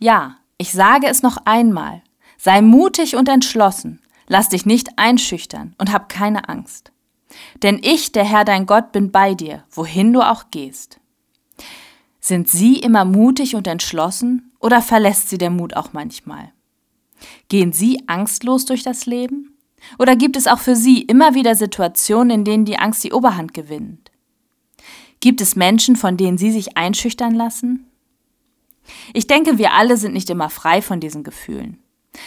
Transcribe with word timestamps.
Ja, 0.00 0.38
ich 0.56 0.72
sage 0.72 1.06
es 1.08 1.22
noch 1.22 1.36
einmal, 1.44 2.02
sei 2.38 2.62
mutig 2.62 3.16
und 3.16 3.28
entschlossen, 3.28 4.00
lass 4.28 4.48
dich 4.48 4.64
nicht 4.64 4.98
einschüchtern 4.98 5.74
und 5.76 5.92
hab 5.92 6.08
keine 6.08 6.48
Angst. 6.48 6.90
Denn 7.62 7.78
ich, 7.82 8.10
der 8.10 8.24
Herr 8.24 8.46
dein 8.46 8.64
Gott, 8.64 8.92
bin 8.92 9.12
bei 9.12 9.34
dir, 9.34 9.62
wohin 9.70 10.14
du 10.14 10.22
auch 10.22 10.44
gehst. 10.50 10.98
Sind 12.18 12.48
Sie 12.48 12.78
immer 12.78 13.04
mutig 13.04 13.54
und 13.54 13.66
entschlossen 13.66 14.52
oder 14.58 14.80
verlässt 14.80 15.28
Sie 15.28 15.38
der 15.38 15.50
Mut 15.50 15.76
auch 15.76 15.92
manchmal? 15.92 16.50
Gehen 17.48 17.72
Sie 17.72 18.02
angstlos 18.06 18.64
durch 18.64 18.82
das 18.82 19.04
Leben? 19.04 19.58
Oder 19.98 20.16
gibt 20.16 20.36
es 20.36 20.46
auch 20.46 20.58
für 20.58 20.76
Sie 20.76 21.02
immer 21.02 21.34
wieder 21.34 21.54
Situationen, 21.54 22.30
in 22.30 22.44
denen 22.44 22.64
die 22.64 22.78
Angst 22.78 23.04
die 23.04 23.12
Oberhand 23.12 23.52
gewinnt? 23.52 24.10
Gibt 25.20 25.42
es 25.42 25.56
Menschen, 25.56 25.96
von 25.96 26.16
denen 26.16 26.38
Sie 26.38 26.50
sich 26.50 26.78
einschüchtern 26.78 27.34
lassen? 27.34 27.89
Ich 29.12 29.26
denke, 29.26 29.58
wir 29.58 29.72
alle 29.72 29.96
sind 29.96 30.12
nicht 30.12 30.30
immer 30.30 30.50
frei 30.50 30.82
von 30.82 31.00
diesen 31.00 31.24
Gefühlen. 31.24 31.82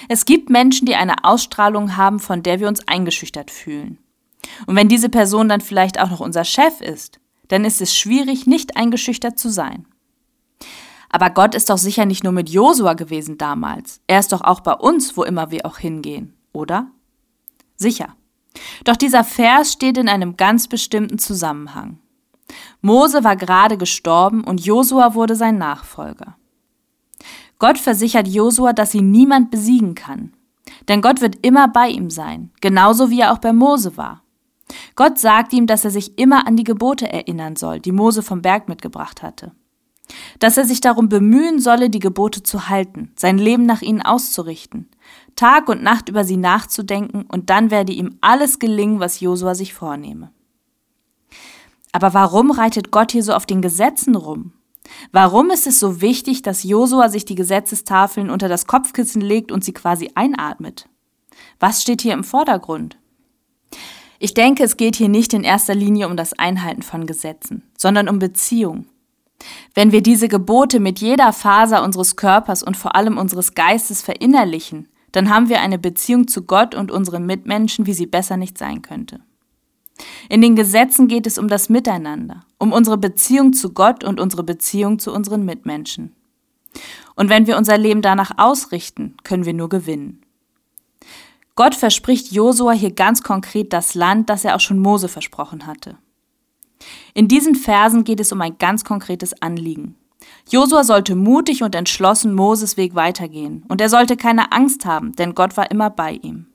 Es 0.07 0.25
gibt 0.25 0.49
Menschen, 0.49 0.85
die 0.85 0.95
eine 0.95 1.23
Ausstrahlung 1.23 1.97
haben, 1.97 2.19
von 2.19 2.43
der 2.43 2.59
wir 2.59 2.67
uns 2.67 2.87
eingeschüchtert 2.87 3.51
fühlen. 3.51 3.97
Und 4.65 4.75
wenn 4.75 4.89
diese 4.89 5.09
Person 5.09 5.49
dann 5.49 5.61
vielleicht 5.61 5.99
auch 5.99 6.09
noch 6.09 6.19
unser 6.19 6.45
Chef 6.45 6.81
ist, 6.81 7.19
dann 7.49 7.65
ist 7.65 7.81
es 7.81 7.95
schwierig, 7.95 8.47
nicht 8.47 8.77
eingeschüchtert 8.77 9.37
zu 9.37 9.49
sein. 9.49 9.85
Aber 11.09 11.29
Gott 11.29 11.53
ist 11.53 11.69
doch 11.69 11.77
sicher 11.77 12.05
nicht 12.05 12.23
nur 12.23 12.33
mit 12.33 12.49
Josua 12.49 12.93
gewesen 12.93 13.37
damals. 13.37 14.01
Er 14.07 14.19
ist 14.19 14.31
doch 14.31 14.41
auch 14.41 14.61
bei 14.61 14.73
uns, 14.73 15.15
wo 15.15 15.23
immer 15.23 15.51
wir 15.51 15.65
auch 15.65 15.77
hingehen, 15.77 16.33
oder? 16.53 16.87
Sicher. 17.75 18.15
Doch 18.83 18.95
dieser 18.95 19.23
Vers 19.23 19.73
steht 19.73 19.97
in 19.97 20.09
einem 20.09 20.37
ganz 20.37 20.67
bestimmten 20.67 21.19
Zusammenhang. 21.19 21.99
Mose 22.81 23.23
war 23.23 23.35
gerade 23.35 23.77
gestorben 23.77 24.43
und 24.43 24.65
Josua 24.65 25.13
wurde 25.13 25.35
sein 25.35 25.57
Nachfolger. 25.57 26.35
Gott 27.63 27.77
versichert 27.77 28.27
Josua, 28.27 28.73
dass 28.73 28.93
ihn 28.93 29.09
niemand 29.09 29.49
besiegen 29.49 29.95
kann. 29.95 30.33
Denn 30.89 31.01
Gott 31.01 31.21
wird 31.21 31.37
immer 31.45 31.69
bei 31.69 31.87
ihm 31.87 32.09
sein, 32.09 32.51
genauso 32.59 33.09
wie 33.09 33.21
er 33.21 33.31
auch 33.31 33.37
bei 33.37 33.53
Mose 33.53 33.95
war. 33.95 34.21
Gott 34.97 35.17
sagt 35.17 35.53
ihm, 35.53 35.65
dass 35.65 35.85
er 35.85 35.91
sich 35.91 36.19
immer 36.19 36.45
an 36.45 36.57
die 36.57 36.65
Gebote 36.65 37.07
erinnern 37.07 37.55
soll, 37.55 37.79
die 37.79 37.93
Mose 37.93 38.21
vom 38.21 38.41
Berg 38.41 38.67
mitgebracht 38.67 39.23
hatte. 39.23 39.53
Dass 40.39 40.57
er 40.57 40.65
sich 40.65 40.81
darum 40.81 41.07
bemühen 41.07 41.61
solle, 41.61 41.89
die 41.89 41.99
Gebote 41.99 42.43
zu 42.43 42.67
halten, 42.67 43.13
sein 43.15 43.37
Leben 43.37 43.65
nach 43.65 43.81
ihnen 43.81 44.01
auszurichten, 44.01 44.89
Tag 45.37 45.69
und 45.69 45.81
Nacht 45.81 46.09
über 46.09 46.25
sie 46.25 46.35
nachzudenken, 46.35 47.21
und 47.31 47.49
dann 47.49 47.71
werde 47.71 47.93
ihm 47.93 48.17
alles 48.19 48.59
gelingen, 48.59 48.99
was 48.99 49.21
Josua 49.21 49.55
sich 49.55 49.73
vornehme. 49.73 50.33
Aber 51.93 52.13
warum 52.13 52.51
reitet 52.51 52.91
Gott 52.91 53.13
hier 53.13 53.23
so 53.23 53.33
auf 53.33 53.45
den 53.45 53.61
Gesetzen 53.61 54.15
rum? 54.15 54.51
Warum 55.11 55.49
ist 55.49 55.67
es 55.67 55.79
so 55.79 56.01
wichtig, 56.01 56.41
dass 56.41 56.63
Josua 56.63 57.09
sich 57.09 57.25
die 57.25 57.35
Gesetzestafeln 57.35 58.29
unter 58.29 58.49
das 58.49 58.67
Kopfkissen 58.67 59.21
legt 59.21 59.51
und 59.51 59.63
sie 59.63 59.73
quasi 59.73 60.11
einatmet? 60.15 60.87
Was 61.59 61.81
steht 61.81 62.01
hier 62.01 62.13
im 62.13 62.23
Vordergrund? 62.23 62.97
Ich 64.19 64.33
denke, 64.33 64.63
es 64.63 64.77
geht 64.77 64.95
hier 64.95 65.09
nicht 65.09 65.33
in 65.33 65.43
erster 65.43 65.75
Linie 65.75 66.07
um 66.07 66.15
das 66.15 66.33
Einhalten 66.33 66.81
von 66.81 67.05
Gesetzen, 67.05 67.63
sondern 67.77 68.07
um 68.07 68.19
Beziehung. 68.19 68.85
Wenn 69.73 69.91
wir 69.91 70.01
diese 70.01 70.29
Gebote 70.29 70.79
mit 70.79 70.99
jeder 70.99 71.33
Faser 71.33 71.83
unseres 71.83 72.15
Körpers 72.15 72.63
und 72.63 72.77
vor 72.77 72.95
allem 72.95 73.17
unseres 73.17 73.53
Geistes 73.53 74.01
verinnerlichen, 74.01 74.87
dann 75.11 75.29
haben 75.29 75.49
wir 75.49 75.59
eine 75.59 75.77
Beziehung 75.77 76.27
zu 76.27 76.43
Gott 76.43 76.73
und 76.75 76.91
unseren 76.91 77.25
Mitmenschen, 77.25 77.85
wie 77.85 77.93
sie 77.93 78.07
besser 78.07 78.37
nicht 78.37 78.57
sein 78.57 78.81
könnte. 78.81 79.19
In 80.29 80.41
den 80.41 80.55
Gesetzen 80.55 81.07
geht 81.07 81.27
es 81.27 81.37
um 81.37 81.47
das 81.47 81.69
Miteinander, 81.69 82.45
um 82.57 82.71
unsere 82.71 82.97
Beziehung 82.97 83.53
zu 83.53 83.73
Gott 83.73 84.03
und 84.03 84.19
unsere 84.19 84.43
Beziehung 84.43 84.99
zu 84.99 85.13
unseren 85.13 85.45
Mitmenschen. 85.45 86.15
Und 87.15 87.29
wenn 87.29 87.45
wir 87.45 87.57
unser 87.57 87.77
Leben 87.77 88.01
danach 88.01 88.31
ausrichten, 88.37 89.15
können 89.23 89.45
wir 89.45 89.53
nur 89.53 89.69
gewinnen. 89.69 90.21
Gott 91.55 91.75
verspricht 91.75 92.31
Josua 92.31 92.71
hier 92.71 92.91
ganz 92.91 93.21
konkret 93.21 93.73
das 93.73 93.93
Land, 93.93 94.29
das 94.29 94.43
er 94.43 94.55
auch 94.55 94.59
schon 94.59 94.79
Mose 94.79 95.07
versprochen 95.07 95.67
hatte. 95.67 95.97
In 97.13 97.27
diesen 97.27 97.55
Versen 97.55 98.03
geht 98.03 98.19
es 98.19 98.31
um 98.31 98.41
ein 98.41 98.57
ganz 98.57 98.83
konkretes 98.83 99.39
Anliegen. 99.41 99.95
Josua 100.49 100.83
sollte 100.83 101.15
mutig 101.15 101.61
und 101.61 101.75
entschlossen 101.75 102.33
Moses 102.33 102.75
Weg 102.75 102.95
weitergehen, 102.95 103.63
und 103.67 103.81
er 103.81 103.89
sollte 103.89 104.17
keine 104.17 104.51
Angst 104.51 104.85
haben, 104.85 105.13
denn 105.13 105.35
Gott 105.35 105.55
war 105.55 105.69
immer 105.69 105.89
bei 105.89 106.13
ihm. 106.13 106.47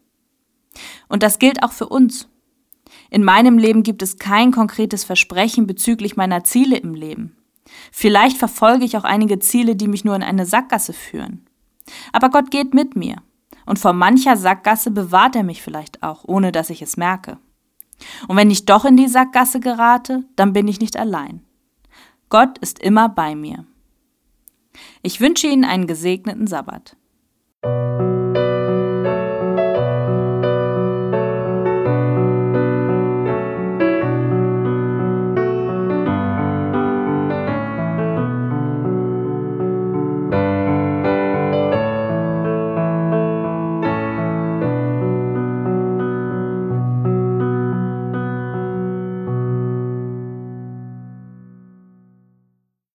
Und 1.08 1.22
das 1.22 1.38
gilt 1.38 1.62
auch 1.62 1.72
für 1.72 1.88
uns. 1.88 2.28
In 3.10 3.24
meinem 3.24 3.58
Leben 3.58 3.82
gibt 3.82 4.02
es 4.02 4.18
kein 4.18 4.52
konkretes 4.52 5.04
Versprechen 5.04 5.66
bezüglich 5.66 6.16
meiner 6.16 6.44
Ziele 6.44 6.76
im 6.76 6.94
Leben. 6.94 7.36
Vielleicht 7.92 8.36
verfolge 8.36 8.84
ich 8.84 8.96
auch 8.96 9.04
einige 9.04 9.38
Ziele, 9.38 9.76
die 9.76 9.88
mich 9.88 10.04
nur 10.04 10.16
in 10.16 10.22
eine 10.22 10.46
Sackgasse 10.46 10.92
führen. 10.92 11.46
Aber 12.12 12.30
Gott 12.30 12.50
geht 12.50 12.74
mit 12.74 12.96
mir. 12.96 13.16
Und 13.66 13.78
vor 13.78 13.92
mancher 13.92 14.36
Sackgasse 14.36 14.90
bewahrt 14.90 15.36
er 15.36 15.42
mich 15.42 15.62
vielleicht 15.62 16.02
auch, 16.02 16.24
ohne 16.26 16.52
dass 16.52 16.70
ich 16.70 16.80
es 16.80 16.96
merke. 16.96 17.38
Und 18.26 18.36
wenn 18.36 18.50
ich 18.50 18.64
doch 18.64 18.84
in 18.84 18.96
die 18.96 19.08
Sackgasse 19.08 19.60
gerate, 19.60 20.24
dann 20.36 20.52
bin 20.52 20.68
ich 20.68 20.80
nicht 20.80 20.96
allein. 20.96 21.42
Gott 22.30 22.58
ist 22.58 22.78
immer 22.78 23.08
bei 23.08 23.34
mir. 23.34 23.64
Ich 25.02 25.20
wünsche 25.20 25.46
Ihnen 25.46 25.64
einen 25.64 25.86
gesegneten 25.86 26.46
Sabbat. 26.46 26.96